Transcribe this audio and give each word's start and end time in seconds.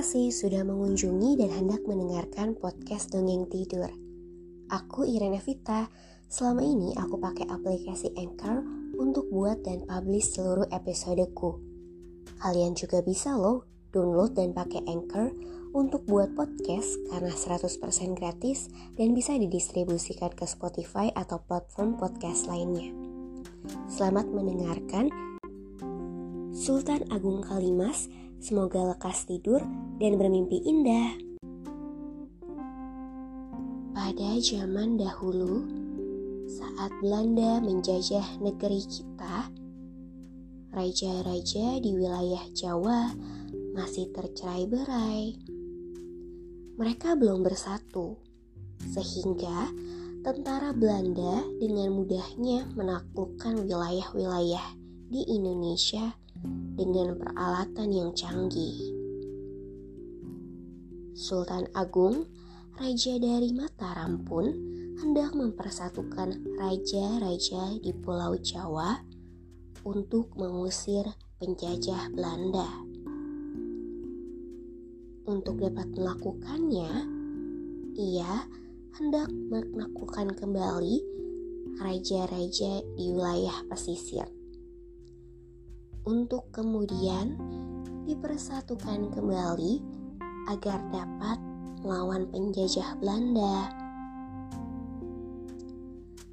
Kasih 0.00 0.32
sudah 0.32 0.64
mengunjungi 0.64 1.44
dan 1.44 1.52
hendak 1.52 1.84
mendengarkan 1.84 2.56
podcast 2.56 3.12
Dongeng 3.12 3.52
Tidur. 3.52 3.92
Aku 4.72 5.04
Irene 5.04 5.44
Vita. 5.44 5.92
Selama 6.24 6.64
ini 6.64 6.96
aku 6.96 7.20
pakai 7.20 7.44
aplikasi 7.44 8.08
Anchor 8.16 8.64
untuk 8.96 9.28
buat 9.28 9.60
dan 9.60 9.84
publish 9.84 10.32
seluruh 10.32 10.64
episodeku. 10.72 11.60
Kalian 12.40 12.72
juga 12.80 13.04
bisa 13.04 13.36
loh 13.36 13.68
download 13.92 14.40
dan 14.40 14.56
pakai 14.56 14.88
Anchor 14.88 15.36
untuk 15.76 16.08
buat 16.08 16.32
podcast 16.32 16.96
karena 17.12 17.36
100% 17.36 18.16
gratis 18.16 18.72
dan 18.96 19.12
bisa 19.12 19.36
didistribusikan 19.36 20.32
ke 20.32 20.48
Spotify 20.48 21.12
atau 21.12 21.44
platform 21.44 22.00
podcast 22.00 22.48
lainnya. 22.48 22.88
Selamat 23.92 24.24
mendengarkan. 24.32 25.12
Sultan 26.56 27.04
Agung 27.12 27.44
Kalimas 27.44 28.08
Semoga 28.40 28.96
lekas 28.96 29.28
tidur 29.28 29.60
dan 30.00 30.16
bermimpi 30.16 30.64
indah. 30.64 31.12
Pada 33.92 34.30
zaman 34.40 34.96
dahulu, 34.96 35.68
saat 36.48 36.88
Belanda 37.04 37.60
menjajah 37.60 38.40
negeri 38.40 38.80
kita, 38.88 39.52
raja-raja 40.72 41.84
di 41.84 41.92
wilayah 41.92 42.40
Jawa 42.56 43.12
masih 43.76 44.08
tercerai 44.08 44.64
berai. 44.64 45.36
Mereka 46.80 47.20
belum 47.20 47.44
bersatu, 47.44 48.16
sehingga 48.88 49.68
tentara 50.24 50.72
Belanda 50.72 51.44
dengan 51.60 51.92
mudahnya 51.92 52.72
menaklukkan 52.72 53.68
wilayah-wilayah 53.68 54.64
di 55.12 55.28
Indonesia 55.28 56.16
dengan 56.76 57.16
peralatan 57.20 57.88
yang 57.92 58.10
canggih. 58.16 58.76
Sultan 61.12 61.68
Agung, 61.76 62.24
raja 62.80 63.20
dari 63.20 63.52
Mataram 63.52 64.24
pun 64.24 64.48
hendak 65.04 65.36
mempersatukan 65.36 66.56
raja-raja 66.56 67.76
di 67.84 67.92
Pulau 67.92 68.40
Jawa 68.40 69.04
untuk 69.84 70.32
mengusir 70.40 71.04
penjajah 71.36 72.08
Belanda. 72.16 72.68
Untuk 75.28 75.60
dapat 75.60 75.92
melakukannya, 75.92 76.90
ia 78.00 78.48
hendak 78.96 79.28
menaklukkan 79.28 80.32
kembali 80.32 81.04
raja-raja 81.84 82.80
di 82.96 83.04
wilayah 83.12 83.60
pesisir 83.68 84.39
untuk 86.04 86.48
kemudian 86.54 87.36
dipersatukan 88.08 89.12
kembali 89.12 89.80
agar 90.48 90.80
dapat 90.90 91.38
melawan 91.84 92.28
penjajah 92.28 92.96
Belanda. 93.00 93.68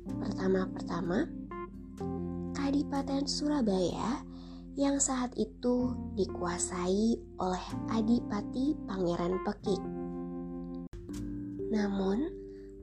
Pertama-pertama, 0.07 1.27
Kadipaten 2.55 3.23
Surabaya 3.27 4.23
yang 4.77 5.01
saat 5.01 5.33
itu 5.39 5.95
dikuasai 6.13 7.17
oleh 7.39 7.65
Adipati 7.89 8.75
Pangeran 8.85 9.41
Pekik. 9.41 9.81
Namun, 11.73 12.29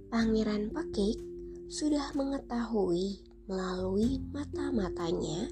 Pangeran 0.09 0.73
Pekik 0.73 1.21
sudah 1.69 2.15
mengetahui 2.15 3.23
melalui 3.51 4.23
mata-matanya 4.33 5.49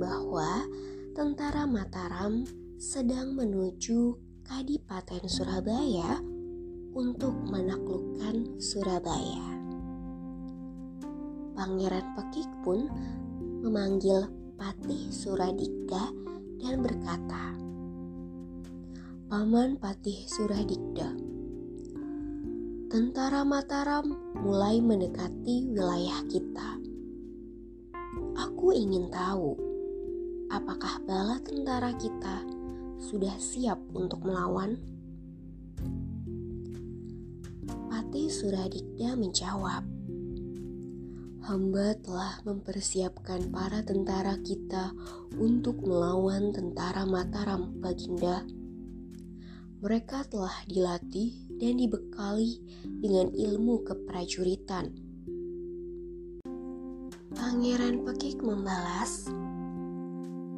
bahwa 0.00 0.64
tentara 1.12 1.68
Mataram 1.68 2.48
sedang 2.80 3.36
menuju 3.36 4.16
Kadipaten 4.40 5.28
Surabaya 5.28 6.16
untuk 6.96 7.36
menaklukkan 7.46 8.56
Surabaya. 8.56 9.46
Pangeran 11.52 12.16
Pekik 12.16 12.48
pun 12.64 12.88
memanggil 13.60 14.26
Patih 14.56 15.12
Suradikda 15.12 16.08
dan 16.64 16.80
berkata, 16.80 17.52
Paman 19.28 19.76
Patih 19.76 20.24
Suradikda, 20.24 21.12
tentara 22.88 23.44
Mataram 23.44 24.08
mulai 24.40 24.80
mendekati 24.80 25.68
wilayah 25.68 26.24
kita. 26.32 26.79
Aku 28.60 28.76
ingin 28.76 29.08
tahu 29.08 29.56
apakah 30.52 31.00
bala 31.08 31.40
tentara 31.40 31.96
kita 31.96 32.44
sudah 33.00 33.32
siap 33.40 33.80
untuk 33.96 34.20
melawan? 34.20 34.76
Pati 37.88 38.28
Suradikda 38.28 39.16
menjawab, 39.16 39.80
Hamba 41.48 41.96
telah 42.04 42.44
mempersiapkan 42.44 43.48
para 43.48 43.80
tentara 43.80 44.36
kita 44.44 44.92
untuk 45.40 45.80
melawan 45.80 46.52
tentara 46.52 47.08
Mataram, 47.08 47.80
Baginda. 47.80 48.44
Mereka 49.80 50.28
telah 50.28 50.68
dilatih 50.68 51.48
dan 51.56 51.80
dibekali 51.80 52.60
dengan 52.84 53.32
ilmu 53.32 53.88
keprajuritan. 53.88 55.09
Pangeran 57.30 58.02
Pekik 58.02 58.42
membalas, 58.42 59.30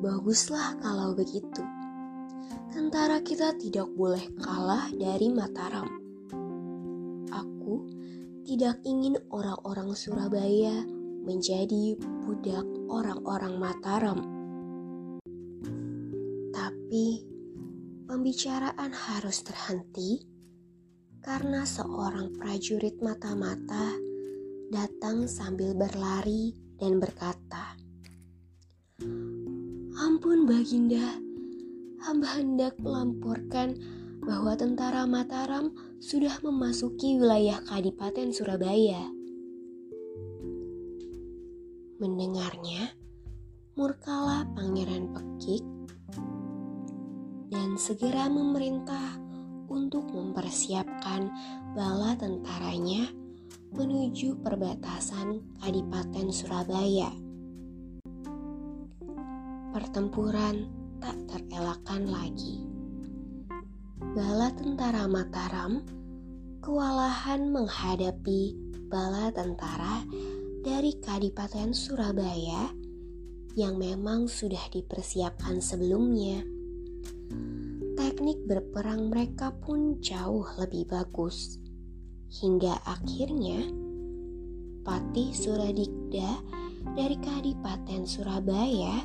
Baguslah 0.01 0.81
kalau 0.81 1.13
begitu. 1.13 1.61
Tentara 2.73 3.21
kita 3.21 3.53
tidak 3.61 3.93
boleh 3.93 4.25
kalah 4.41 4.89
dari 4.97 5.29
Mataram. 5.29 5.85
Aku 7.29 7.85
tidak 8.49 8.81
ingin 8.89 9.21
orang-orang 9.29 9.93
Surabaya 9.93 10.81
menjadi 11.29 11.93
budak 12.25 12.65
orang-orang 12.89 13.61
Mataram. 13.61 14.19
Tapi 16.57 17.07
pembicaraan 18.09 18.97
harus 18.97 19.45
terhenti 19.45 20.25
karena 21.21 21.69
seorang 21.69 22.33
prajurit 22.33 22.97
mata-mata 23.05 23.93
datang 24.73 25.29
sambil 25.29 25.77
berlari 25.77 26.62
dan 26.83 26.99
berkata, 26.99 27.79
Ampun 30.03 30.51
Baginda, 30.51 31.15
hamba 32.03 32.43
hendak 32.43 32.75
melamporkan 32.83 33.79
bahwa 34.27 34.59
tentara 34.59 35.07
Mataram 35.07 35.71
sudah 36.03 36.43
memasuki 36.43 37.23
wilayah 37.23 37.63
Kadipaten 37.71 38.35
Surabaya. 38.35 38.99
Mendengarnya, 42.03 42.99
murkalah 43.79 44.43
Pangeran 44.59 45.15
Pekik 45.15 45.63
dan 47.55 47.79
segera 47.79 48.27
memerintah 48.27 49.23
untuk 49.71 50.11
mempersiapkan 50.11 51.31
bala 51.79 52.19
tentaranya 52.19 53.22
menuju 53.73 54.37
perbatasan 54.45 55.41
Kadipaten 55.57 56.29
Surabaya 56.29 57.09
pertempuran 59.73 60.69
tak 61.01 61.17
terelakkan 61.25 62.05
lagi. 62.05 62.69
Bala 64.13 64.53
tentara 64.53 65.09
Mataram 65.09 65.81
kewalahan 66.61 67.49
menghadapi 67.49 68.53
bala 68.93 69.33
tentara 69.33 70.05
dari 70.61 70.93
Kadipaten 71.01 71.73
Surabaya 71.73 72.69
yang 73.57 73.81
memang 73.81 74.29
sudah 74.29 74.69
dipersiapkan 74.69 75.65
sebelumnya. 75.65 76.45
Teknik 77.97 78.45
berperang 78.45 79.09
mereka 79.09 79.57
pun 79.65 79.97
jauh 80.05 80.45
lebih 80.61 80.93
bagus. 80.93 81.62
Hingga 82.33 82.81
akhirnya 82.89 83.61
Patih 84.89 85.37
Suradikda 85.37 86.41
dari 86.97 87.21
Kadipaten 87.21 88.09
Surabaya 88.09 89.05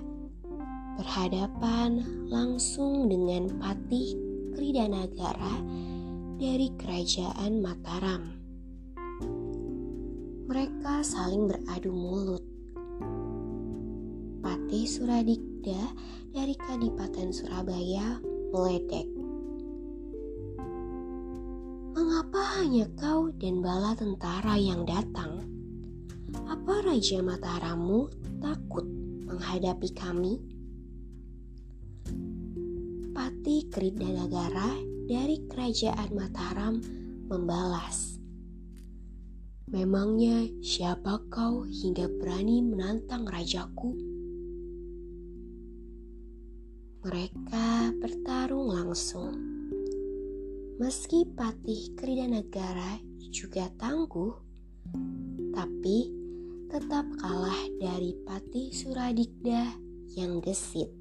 berhadapan 0.96 2.08
langsung 2.32 3.12
dengan 3.12 3.52
Patih 3.60 4.16
Kridanagara 4.56 5.60
dari 6.40 6.72
Kerajaan 6.80 7.60
Mataram. 7.60 8.24
Mereka 10.48 11.04
saling 11.04 11.52
beradu 11.52 11.92
mulut. 11.92 12.44
Patih 14.40 14.88
Suradikda 14.88 15.84
dari 16.32 16.56
Kadipaten 16.56 17.36
Surabaya 17.36 18.24
meledek. 18.56 19.17
Hanya 22.58 22.90
kau 22.98 23.30
dan 23.38 23.62
bala 23.62 23.94
tentara 23.94 24.58
yang 24.58 24.82
datang? 24.82 25.46
Apa 26.50 26.82
Raja 26.82 27.22
Mataramu 27.22 28.10
takut 28.42 28.84
menghadapi 29.30 29.90
kami? 29.94 30.42
Patih 33.14 33.70
Kridanagara 33.70 34.74
dari 35.06 35.46
kerajaan 35.46 36.10
Mataram 36.18 36.82
membalas, 37.30 38.18
Memangnya 39.68 40.48
siapa 40.64 41.20
kau 41.28 41.68
hingga 41.68 42.08
berani 42.08 42.64
menantang 42.64 43.28
rajaku? 43.28 43.92
Mereka 47.04 47.92
bertarung 48.00 48.72
langsung. 48.72 49.57
Meski 50.78 51.26
Patih 51.26 51.98
Kridanagara 51.98 53.02
juga 53.34 53.66
tangguh, 53.82 54.30
tapi 55.50 56.14
tetap 56.70 57.02
kalah 57.18 57.66
dari 57.82 58.14
Patih 58.22 58.70
Suradikda 58.70 59.74
yang 60.14 60.38
gesit. 60.38 60.94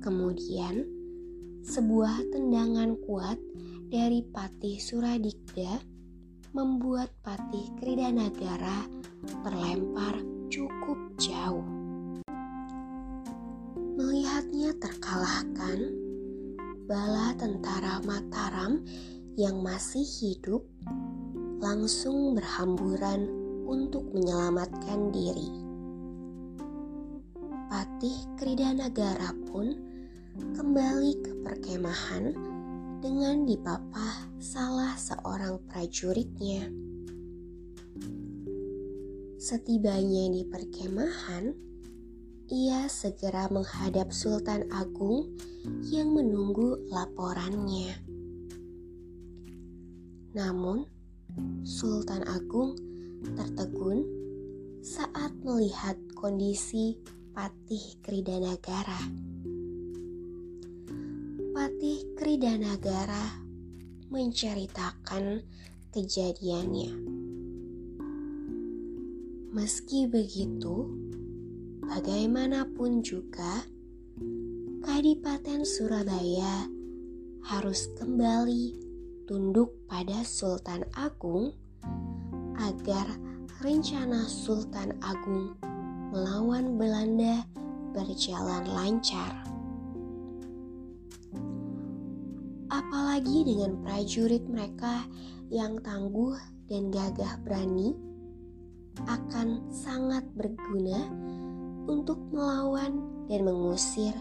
Kemudian, 0.00 0.80
sebuah 1.60 2.24
tendangan 2.32 2.96
kuat 3.04 3.36
dari 3.92 4.24
Patih 4.24 4.80
Suradikda 4.80 5.84
membuat 6.56 7.12
Patih 7.20 7.68
Kridanagara 7.84 8.88
terlempar 9.44 10.24
cukup 10.48 10.96
jauh. 11.20 11.68
Melihatnya 14.00 14.72
terkalahkan, 14.80 16.08
bala 16.90 17.30
tentara 17.38 18.02
Mataram 18.02 18.82
yang 19.38 19.62
masih 19.62 20.02
hidup 20.02 20.66
langsung 21.62 22.34
berhamburan 22.34 23.30
untuk 23.62 24.10
menyelamatkan 24.10 25.14
diri. 25.14 25.46
Patih 27.70 28.18
Kridanagara 28.34 29.30
pun 29.46 29.70
kembali 30.34 31.12
ke 31.22 31.32
perkemahan 31.46 32.34
dengan 32.98 33.46
dipapah 33.46 34.26
salah 34.42 34.98
seorang 34.98 35.62
prajuritnya. 35.70 36.74
Setibanya 39.38 40.26
di 40.26 40.42
perkemahan, 40.42 41.69
ia 42.50 42.90
segera 42.90 43.46
menghadap 43.46 44.10
Sultan 44.10 44.66
Agung 44.74 45.38
yang 45.86 46.10
menunggu 46.10 46.82
laporannya. 46.90 47.94
Namun, 50.34 50.82
Sultan 51.62 52.26
Agung 52.26 52.74
tertegun 53.38 54.02
saat 54.82 55.30
melihat 55.46 55.94
kondisi 56.18 56.98
Patih 57.30 58.02
Kridanagara. 58.02 58.98
Patih 61.54 62.02
Kridanagara 62.18 63.46
menceritakan 64.10 65.46
kejadiannya. 65.94 66.90
Meski 69.54 70.10
begitu, 70.10 70.99
bagaimanapun 71.90 73.02
juga, 73.02 73.66
Kadipaten 74.86 75.66
Surabaya 75.66 76.70
harus 77.50 77.90
kembali 77.98 78.78
tunduk 79.26 79.74
pada 79.90 80.22
Sultan 80.22 80.86
Agung 80.94 81.50
agar 82.62 83.10
rencana 83.58 84.22
Sultan 84.30 84.94
Agung 85.02 85.58
melawan 86.14 86.78
Belanda 86.78 87.42
berjalan 87.90 88.70
lancar. 88.70 89.50
apalagi 92.70 93.42
dengan 93.42 93.82
prajurit 93.82 94.46
mereka 94.46 95.06
yang 95.50 95.82
tangguh 95.82 96.38
dan 96.70 96.90
gagah 96.90 97.38
berani, 97.42 97.94
akan 99.06 99.66
sangat 99.70 100.26
berguna 100.34 101.06
untuk 101.90 102.22
melawan 102.30 103.02
dan 103.26 103.42
mengusir 103.42 104.14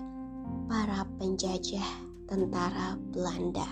para 0.66 1.06
penjajah 1.22 1.86
tentara 2.26 2.98
Belanda. 3.14 3.70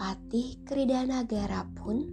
Patih 0.00 0.56
Kridanagara 0.64 1.68
pun 1.76 2.08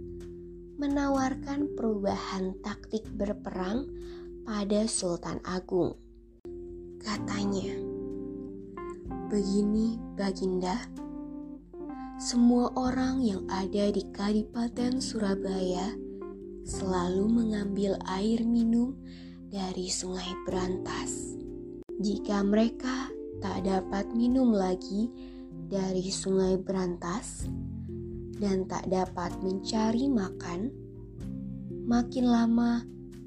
menawarkan 0.76 1.72
perubahan 1.72 2.60
taktik 2.60 3.08
berperang 3.08 3.88
pada 4.44 4.84
Sultan 4.84 5.40
Agung. 5.48 5.96
Katanya, 7.00 7.72
Begini, 9.32 9.96
Baginda, 10.20 10.76
semua 12.20 12.68
orang 12.76 13.24
yang 13.24 13.42
ada 13.48 13.88
di 13.88 14.04
Kadipaten 14.12 15.00
Surabaya 15.00 16.03
selalu 16.64 17.28
mengambil 17.28 18.00
air 18.08 18.40
minum 18.40 18.96
dari 19.52 19.92
Sungai 19.92 20.32
Berantas. 20.48 21.36
Jika 22.00 22.40
mereka 22.42 23.12
tak 23.44 23.68
dapat 23.68 24.08
minum 24.16 24.50
lagi 24.50 25.12
dari 25.68 26.08
Sungai 26.08 26.56
Berantas 26.56 27.44
dan 28.40 28.64
tak 28.64 28.88
dapat 28.88 29.36
mencari 29.44 30.08
makan, 30.08 30.72
makin 31.84 32.24
lama 32.26 32.82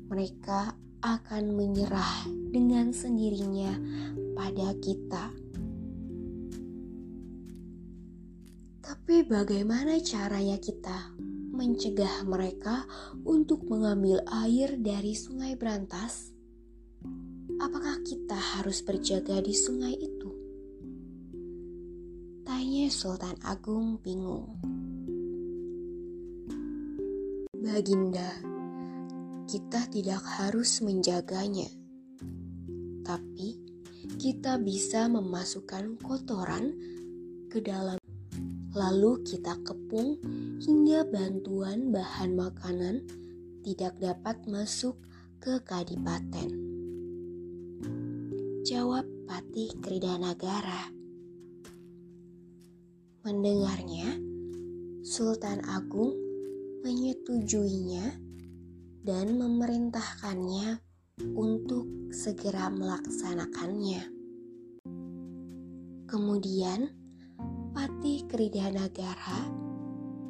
mereka 0.10 0.74
akan 1.06 1.54
menyerah 1.54 2.26
dengan 2.50 2.90
sendirinya 2.90 3.78
pada 4.34 4.74
kita. 4.82 5.30
Tapi 8.82 9.24
bagaimana 9.24 10.02
caranya 10.02 10.58
kita 10.60 11.27
mencegah 11.58 12.22
mereka 12.30 12.86
untuk 13.26 13.66
mengambil 13.66 14.22
air 14.46 14.78
dari 14.78 15.18
sungai 15.18 15.58
berantas? 15.58 16.30
Apakah 17.58 18.06
kita 18.06 18.38
harus 18.38 18.86
berjaga 18.86 19.42
di 19.42 19.58
sungai 19.58 19.98
itu? 19.98 20.30
Tanya 22.46 22.86
Sultan 22.94 23.34
Agung 23.42 23.98
bingung. 24.06 24.62
Baginda, 27.58 28.38
kita 29.50 29.90
tidak 29.90 30.22
harus 30.38 30.80
menjaganya, 30.86 31.68
tapi 33.02 33.58
kita 34.22 34.62
bisa 34.62 35.10
memasukkan 35.10 35.98
kotoran 36.00 36.78
ke 37.50 37.60
dalam 37.60 37.97
lalu 38.78 39.26
kita 39.26 39.58
kepung 39.66 40.22
hingga 40.62 41.02
bantuan 41.10 41.90
bahan 41.90 42.38
makanan 42.38 43.02
tidak 43.66 43.98
dapat 43.98 44.38
masuk 44.46 44.94
ke 45.42 45.58
kadipaten. 45.66 46.54
Jawab 48.62 49.10
Patih 49.26 49.74
Kridanagara. 49.82 50.94
Mendengarnya, 53.26 54.14
Sultan 55.02 55.66
Agung 55.66 56.14
menyetujuinya 56.86 58.14
dan 59.02 59.42
memerintahkannya 59.42 60.80
untuk 61.34 62.14
segera 62.14 62.70
melaksanakannya. 62.70 64.06
Kemudian, 66.08 66.97
Patih 67.78 68.26
Kridanagara 68.26 69.54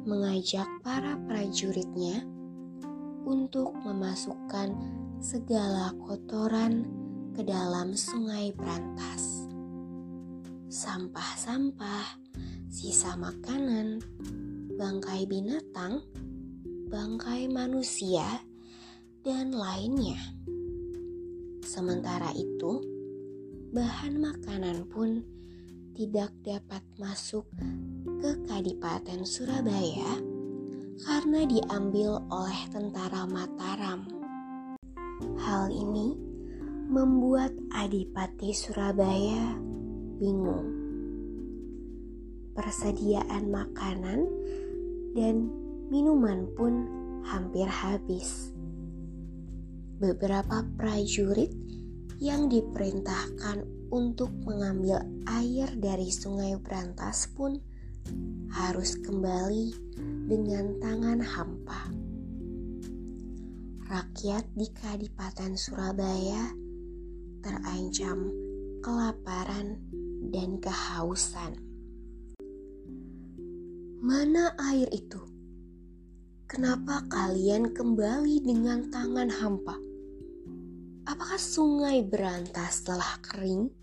mengajak 0.04 0.68
para 0.84 1.16
prajuritnya 1.24 2.20
untuk 3.24 3.72
memasukkan 3.72 4.76
segala 5.16 5.96
kotoran 5.96 6.84
ke 7.32 7.40
dalam 7.40 7.96
sungai 7.96 8.52
Berantas. 8.52 9.48
Sampah-sampah, 10.68 12.20
sisa 12.68 13.16
makanan, 13.16 14.04
bangkai 14.76 15.24
binatang, 15.24 16.04
bangkai 16.92 17.48
manusia, 17.48 18.44
dan 19.24 19.56
lainnya. 19.56 20.20
Sementara 21.64 22.28
itu, 22.36 22.84
bahan 23.72 24.20
makanan 24.20 24.84
pun 24.92 25.37
tidak 25.98 26.30
dapat 26.46 26.78
masuk 26.94 27.42
ke 28.22 28.30
Kadipaten 28.46 29.26
Surabaya 29.26 30.22
karena 31.02 31.42
diambil 31.42 32.22
oleh 32.30 32.62
tentara 32.70 33.26
Mataram. 33.26 34.06
Hal 35.42 35.74
ini 35.74 36.14
membuat 36.86 37.50
Adipati 37.74 38.54
Surabaya 38.54 39.58
bingung. 40.22 40.70
Persediaan 42.54 43.50
makanan 43.50 44.22
dan 45.18 45.50
minuman 45.90 46.46
pun 46.54 46.86
hampir 47.26 47.66
habis. 47.66 48.54
Beberapa 49.98 50.62
prajurit 50.78 51.50
yang 52.22 52.46
diperintahkan 52.46 53.77
untuk 53.88 54.28
mengambil 54.44 55.00
air 55.28 55.68
dari 55.76 56.12
Sungai 56.12 56.56
Brantas 56.60 57.28
pun 57.32 57.56
harus 58.52 58.96
kembali 59.00 59.72
dengan 60.28 60.76
tangan 60.80 61.20
hampa. 61.20 61.82
Rakyat 63.88 64.44
di 64.52 64.68
Kadipaten 64.68 65.56
Surabaya 65.56 66.52
terancam 67.40 68.28
kelaparan 68.84 69.80
dan 70.28 70.60
kehausan. 70.60 71.56
Mana 74.04 74.52
air 74.68 74.88
itu? 74.92 75.20
Kenapa 76.48 77.04
kalian 77.08 77.72
kembali 77.72 78.44
dengan 78.44 78.88
tangan 78.92 79.28
hampa? 79.32 79.76
Apakah 81.08 81.40
sungai 81.40 82.04
berantas 82.04 82.84
telah 82.84 83.16
kering? 83.24 83.77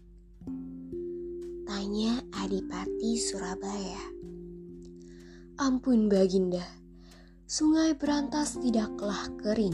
Tanya 1.65 2.21
Adipati 2.45 3.17
Surabaya. 3.17 3.99
Ampun 5.57 6.07
Baginda, 6.07 6.61
sungai 7.49 7.97
berantas 7.97 8.55
tidaklah 8.61 9.17
kering, 9.41 9.73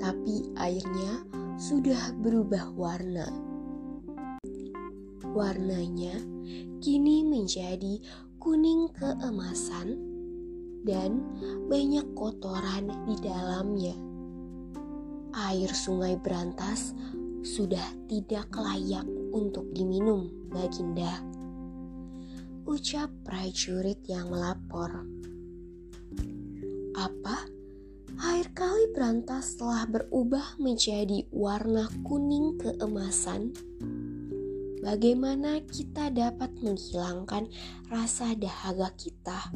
tapi 0.00 0.48
airnya 0.56 1.22
sudah 1.60 2.16
berubah 2.16 2.72
warna. 2.72 3.28
Warnanya 5.36 6.16
kini 6.80 7.28
menjadi 7.28 8.00
kuning 8.40 8.88
keemasan 8.96 10.00
dan 10.88 11.20
banyak 11.68 12.08
kotoran 12.16 12.88
di 13.04 13.20
dalamnya 13.22 13.94
air 15.32 15.72
sungai 15.72 16.20
berantas 16.20 16.92
sudah 17.40 17.84
tidak 18.08 18.48
layak 18.52 19.04
untuk 19.32 19.72
diminum, 19.72 20.28
Baginda. 20.52 21.24
Ucap 22.68 23.08
prajurit 23.24 23.98
yang 24.06 24.28
melapor. 24.28 25.02
Apa? 26.92 27.48
Air 28.22 28.52
kali 28.54 28.92
berantas 28.92 29.56
telah 29.56 29.88
berubah 29.88 30.60
menjadi 30.60 31.26
warna 31.32 31.88
kuning 32.04 32.60
keemasan? 32.60 33.56
Bagaimana 34.84 35.64
kita 35.64 36.12
dapat 36.12 36.52
menghilangkan 36.60 37.48
rasa 37.88 38.36
dahaga 38.36 38.92
kita? 38.94 39.50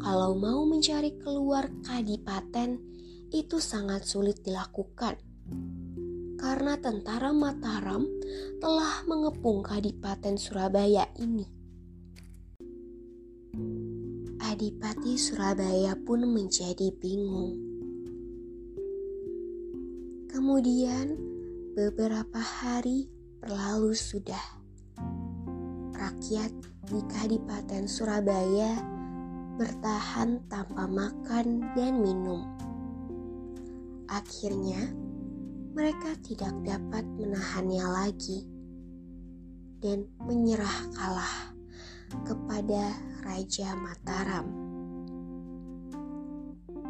Kalau 0.00 0.32
mau 0.34 0.64
mencari 0.64 1.14
keluar 1.20 1.68
kadipaten, 1.84 2.80
itu 3.28 3.60
sangat 3.60 4.08
sulit 4.08 4.40
dilakukan 4.40 5.20
karena 6.38 6.78
tentara 6.78 7.34
Mataram 7.34 8.06
telah 8.62 9.02
mengepung 9.10 9.60
Kadipaten 9.66 10.38
Surabaya 10.38 11.10
ini. 11.18 11.44
Adipati 14.38 15.18
Surabaya 15.18 15.98
pun 15.98 16.24
menjadi 16.30 16.94
bingung. 16.96 17.58
Kemudian 20.30 21.18
beberapa 21.74 22.38
hari 22.38 23.10
berlalu 23.42 23.98
sudah. 23.98 24.62
Rakyat 25.98 26.54
di 26.86 27.00
Kadipaten 27.10 27.90
Surabaya 27.90 28.78
bertahan 29.58 30.46
tanpa 30.46 30.86
makan 30.86 31.74
dan 31.74 31.98
minum 31.98 32.46
Akhirnya, 34.08 34.88
mereka 35.78 36.10
tidak 36.26 36.50
dapat 36.66 37.06
menahannya 37.06 37.86
lagi 37.86 38.42
dan 39.78 40.10
menyerah 40.26 40.90
kalah 40.90 41.54
kepada 42.26 42.98
Raja 43.22 43.78
Mataram. 43.78 44.50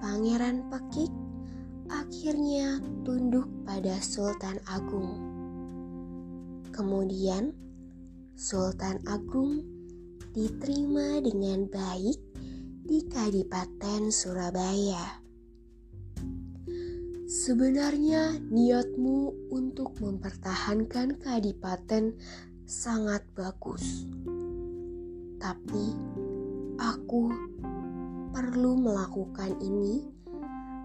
Pangeran 0.00 0.72
Pekik 0.72 1.12
akhirnya 1.92 2.80
tunduk 3.04 3.44
pada 3.68 4.00
Sultan 4.00 4.56
Agung. 4.72 5.20
Kemudian, 6.72 7.52
Sultan 8.40 9.04
Agung 9.04 9.68
diterima 10.32 11.20
dengan 11.20 11.68
baik 11.68 12.16
di 12.88 13.04
Kadipaten 13.04 14.08
Surabaya. 14.08 15.17
Sebenarnya 17.28 18.40
niatmu 18.48 19.52
untuk 19.52 19.92
mempertahankan 20.00 21.20
kadipaten 21.20 22.16
sangat 22.64 23.20
bagus. 23.36 24.08
Tapi 25.36 25.92
aku 26.80 27.28
perlu 28.32 28.80
melakukan 28.80 29.60
ini 29.60 30.08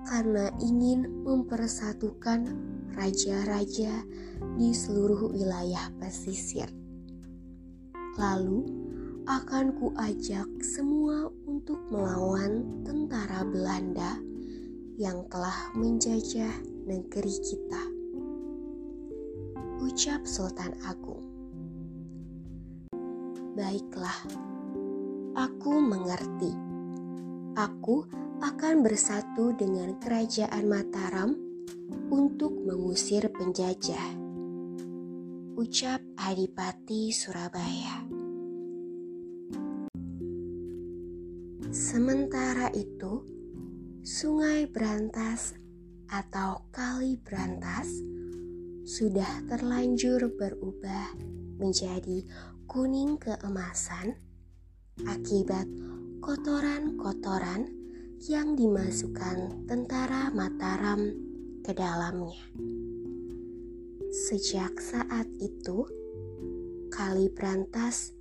karena 0.04 0.52
ingin 0.60 1.24
mempersatukan 1.24 2.52
raja-raja 2.92 4.04
di 4.60 4.76
seluruh 4.76 5.32
wilayah 5.32 5.96
pesisir. 5.96 6.68
Lalu 8.20 8.68
akan 9.32 9.80
kuajak 9.80 10.60
semua 10.60 11.32
untuk 11.48 11.80
melawan 11.88 12.84
tentara 12.84 13.48
Belanda 13.48 14.33
yang 14.98 15.26
telah 15.30 15.74
menjajah 15.74 16.54
negeri 16.86 17.36
kita. 17.42 17.84
Ucap 19.82 20.24
Sultan 20.30 20.78
Agung. 20.86 21.26
Baiklah, 23.54 24.18
aku 25.38 25.74
mengerti. 25.82 26.54
Aku 27.54 28.06
akan 28.42 28.82
bersatu 28.82 29.54
dengan 29.54 29.98
kerajaan 30.02 30.66
Mataram 30.66 31.38
untuk 32.10 32.54
mengusir 32.66 33.30
penjajah. 33.30 34.18
Ucap 35.54 36.02
Adipati 36.18 37.14
Surabaya. 37.14 38.10
Sementara 41.74 42.74
itu, 42.74 43.22
Sungai 44.04 44.68
Berantas 44.68 45.56
atau 46.12 46.68
Kali 46.76 47.16
Berantas 47.24 47.88
sudah 48.84 49.48
terlanjur 49.48 50.28
berubah 50.36 51.16
menjadi 51.56 52.28
kuning 52.68 53.16
keemasan 53.16 54.20
akibat 55.08 55.72
kotoran-kotoran 56.20 57.72
yang 58.28 58.60
dimasukkan 58.60 59.72
tentara 59.72 60.36
Mataram 60.36 61.00
ke 61.64 61.72
dalamnya. 61.72 62.44
Sejak 64.28 64.84
saat 64.84 65.32
itu, 65.40 65.88
Kali 66.92 67.32
Berantas 67.32 68.12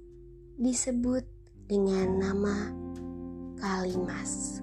disebut 0.62 1.26
dengan 1.66 2.22
nama 2.22 2.70
Kalimas. 3.58 4.62